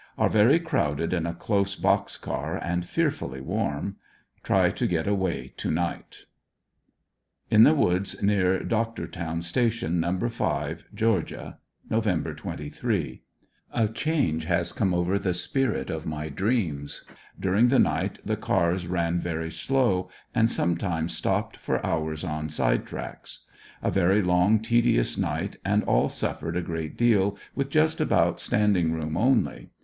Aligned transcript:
Are 0.17 0.29
very 0.29 0.59
crowded 0.59 1.13
in 1.13 1.27
a 1.27 1.33
close 1.35 1.75
box 1.75 2.17
car 2.17 2.57
and 2.57 2.83
fearfully 2.85 3.39
warm. 3.39 3.97
Try 4.41 4.71
to 4.71 4.87
pet 4.87 5.07
away 5.07 5.53
to 5.57 5.69
night 5.69 6.25
In 7.51 7.65
the 7.65 7.75
Woods 7.75 8.19
near 8.19 8.61
Doctortown 8.63 9.43
Station, 9.43 9.99
No. 9.99 10.17
5, 10.27 10.85
Ga., 10.95 11.53
Nov. 11.87 12.35
23.— 12.35 13.21
A 13.73 13.87
change 13.89 14.45
has 14.45 14.73
come 14.73 14.91
over 14.95 15.19
the 15.19 15.35
spirit 15.35 15.91
of 15.91 16.07
my 16.07 16.29
dreams 16.29 17.03
During 17.39 17.67
the 17.67 17.75
ANDEBSONVILLE 17.75 17.93
DIARY. 17.93 18.23
121 18.25 18.25
night 18.25 18.25
the 18.73 18.79
cars 18.83 18.87
ran 18.87 19.19
very 19.19 19.51
slow, 19.51 20.09
and 20.33 20.49
sometimes 20.49 21.15
stopped 21.15 21.57
for 21.57 21.85
hours 21.85 22.23
on 22.23 22.49
side 22.49 22.87
tracks. 22.87 23.45
A 23.83 23.91
very 23.91 24.23
long, 24.23 24.61
tedious 24.61 25.15
night, 25.19 25.57
and 25.63 25.83
all 25.83 26.09
suffered 26.09 26.57
a 26.57 26.63
great 26.63 26.97
deal 26.97 27.37
with 27.53 27.69
just 27.69 28.01
about 28.01 28.39
standing 28.39 28.93
room 28.93 29.15
only. 29.15 29.69